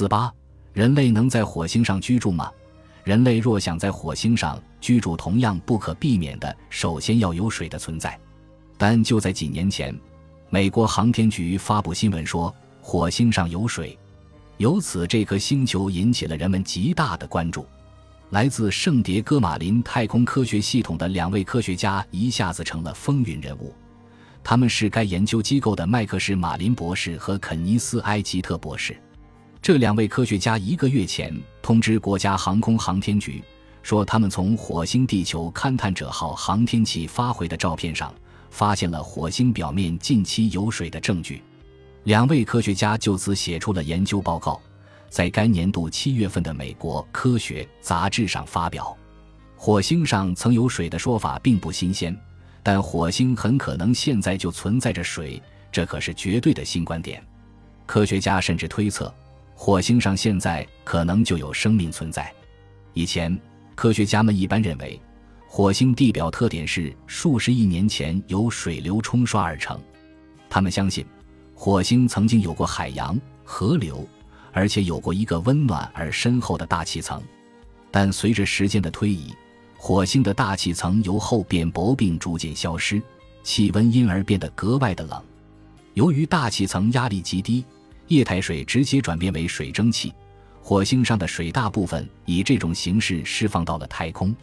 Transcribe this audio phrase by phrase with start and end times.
[0.00, 0.32] 四八，
[0.72, 2.50] 人类能在火星上居住吗？
[3.04, 8.18] 人类若想在火星上居住，同样不可避免的，首先要有水的存在。
[8.78, 9.94] 但就在几年前，
[10.48, 13.98] 美国航天局发布新闻说，火星上有水，
[14.56, 17.66] 由此这颗星球引起了人们极大的关注。
[18.30, 23.74] 来自圣迭戈马林太空科学系统的两位科学家一下子成了风云人物，
[24.42, 28.96] 他们是该研究机构的麦克什马林博士和肯尼斯埃吉特博士。
[29.62, 33.42] 这两位科学家一个月前通知国家航空航天局，
[33.82, 38.12] 说他们从火星地球勘探者号航天器发回的照片上
[38.48, 41.42] 发现了火星表面近期有水的证据。
[42.04, 44.58] 两位科学家就此写出了研究报告，
[45.10, 48.96] 在该年度七月份的《美国科学》杂志上发表。
[49.56, 52.18] 火星上曾有水的说法并不新鲜，
[52.62, 55.40] 但火星很可能现在就存在着水，
[55.70, 57.22] 这可是绝对的新观点。
[57.84, 59.14] 科学家甚至推测。
[59.62, 62.32] 火星上现在可能就有生命存在。
[62.94, 63.38] 以前，
[63.74, 64.98] 科学家们一般认为，
[65.46, 69.78] 火星地表特点是数十亿年前由水流冲刷而成。
[70.48, 71.04] 他们相信，
[71.54, 74.08] 火星曾经有过海洋、河流，
[74.50, 77.22] 而且有过一个温暖而深厚的大气层。
[77.90, 79.30] 但随着时间的推移，
[79.76, 83.00] 火星的大气层由厚变薄并逐渐消失，
[83.42, 85.22] 气温因而变得格外的冷。
[85.92, 87.62] 由于大气层压力极低。
[88.10, 90.12] 液态水直接转变为水蒸气，
[90.60, 94.34] 火星上的水大部分以这种形式释放到了太空。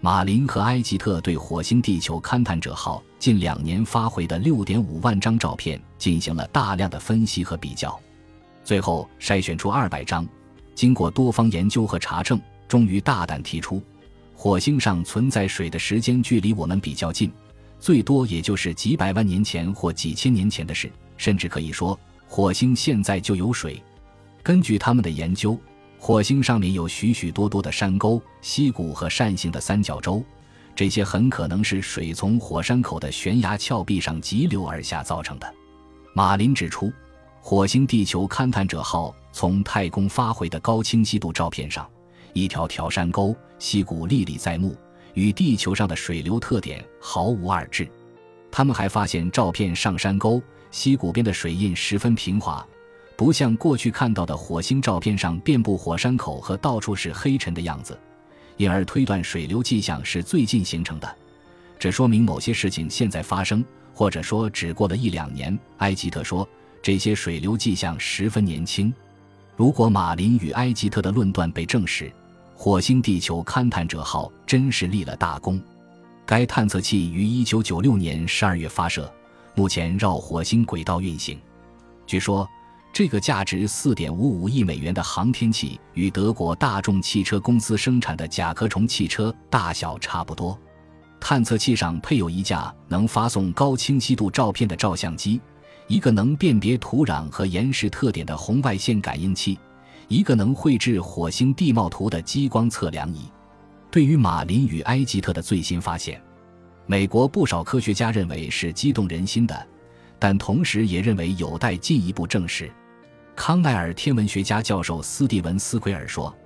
[0.00, 7.96] 马林和埃吉特对火星地球勘探者号近两年发回的六点五万张照片进行了大量的分析和比较，
[8.64, 10.26] 最后筛选出二百张。
[10.74, 13.80] 经过多方研究和查证，终于大胆提出，
[14.34, 17.30] 火星上存在水的时间距离我们比较近，
[17.78, 21.96] 最多也就是几百万年前或几千年前的事，甚至可以说。
[22.26, 23.80] 火星现在就有水，
[24.42, 25.58] 根据他们的研究，
[25.98, 30.22] 火星上面有许许多多的山沟、溪谷和扇形的三角洲，
[30.74, 35.54] 这些很可能是水从火山口的悬崖峭壁上急流而下造成的。
[36.12, 36.92] 马林指出，
[37.40, 41.88] 火星地球勘探者号从太空发回的高清晰度照片上，
[42.32, 44.76] 一条条山沟、溪谷历历在目，
[45.14, 47.88] 与地球上的水流特点毫无二致。
[48.56, 50.40] 他们还发现，照片上山沟。
[50.70, 52.64] 溪谷边的水印十分平滑，
[53.16, 57.98] 不像过去看到的火星照片上遍布火山口和到处是黑尘的样子，
[58.56, 61.16] 因而推断水流迹象是最近形成的。
[61.80, 65.58] 这说明某些事情现在发生，或者说只过了一两年。
[65.78, 66.48] 埃吉特说，
[66.80, 68.94] 这些水流迹象十分年轻。
[69.56, 72.12] 如果马林与埃吉特的论断被证实，
[72.54, 75.60] 火星地球勘探者号真是立了大功。
[76.26, 79.12] 该探测器于1996年12月发射。
[79.54, 81.38] 目前绕火星轨道运行，
[82.06, 82.48] 据说
[82.92, 90.58] 这个价值四点五五亿美元的航天器与德国大众汽车公司生产的甲壳虫汽车大小差不多。
[91.20, 95.40] 探测器上配有一架能发送高清晰度照片的照相机，
[95.86, 99.58] 一个能辨别土壤和岩石特点的红外线感应器，
[100.08, 103.30] 一个能绘制火星地貌图的激光测量仪。
[103.94, 106.20] 对于马林与埃吉特的最新发现。
[106.84, 109.68] 美国不少科学家认为是激动人心的，
[110.18, 112.68] 但同时也认为有待进一步证实。
[113.36, 116.36] 康奈尔天文学家教授斯蒂文斯奎尔说：“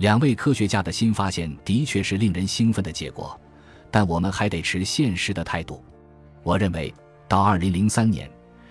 [0.00, 3.38] 两位科学家的新发现的确是令人兴奋的结果，
[3.90, 5.84] 但我们还得持现实的态度。
[6.42, 6.90] 我认为，
[7.28, 8.30] 到2003年，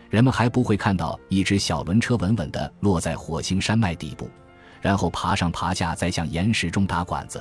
[0.10, 4.28] 人们还不会看到一只小轮车稳稳地落在火星山脉底部，
[4.82, 7.40] 然后爬上爬下，再向岩石中打管子。”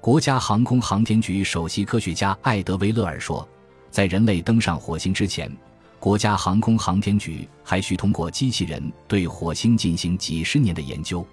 [0.00, 3.46] 国家航空航天局首席科学家艾德维勒尔说
[3.90, 5.50] ：“在人类登上火星之前，
[5.98, 11.26] 国家航空航天局还需通过机器人对火星进行几十年的研究。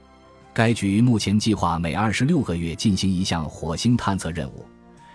[0.51, 4.65] 该局目前计划每二十六个月进行一项火星探测任务，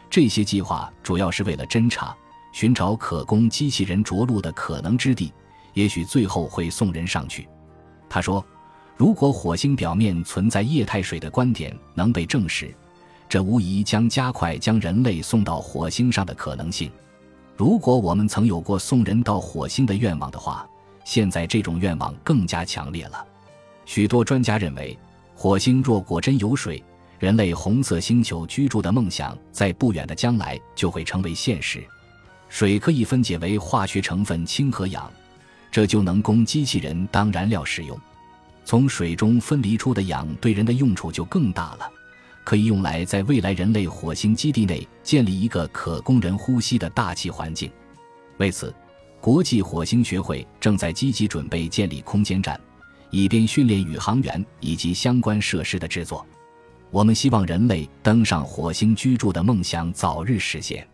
[0.08, 2.16] 这些计划主要是为了侦察、
[2.52, 5.32] 寻找可供机器人着陆的可能之地，
[5.74, 7.48] 也许最后会送人上去。”
[8.08, 8.44] 他说
[8.96, 12.72] ：“如果火星表面存在液态水的观点能被证实。”
[13.30, 16.90] 这无疑将加快将人类送到火星上的可能性。
[17.56, 20.68] 如果我们曾有过送人到火星的愿望的话，
[21.04, 23.24] 现在这种愿望更加强烈了。
[23.86, 24.98] 许多专家认为，
[25.36, 26.82] 火星若果真有水，
[27.20, 31.84] 人类红色星球居住的梦想在不远的将来就会成为现实。
[32.48, 35.08] 水可以分解为化学成分氢和氧，
[35.70, 37.96] 这就能供机器人当燃料使用。
[38.64, 41.88] 从水中分离出的氧对人的用处就更大了。
[42.44, 47.70] 可以用来在未来人类火星基地内建立一个可供人呼吸的大气环境。
[48.38, 48.74] 为此，
[49.20, 52.58] 国际火星学会正在积极准备建立空间站，
[53.10, 56.26] 以便训练宇航员以及相关设施的制作。
[56.90, 60.86] 我们希望人类登上火星居住的梦想早日实现。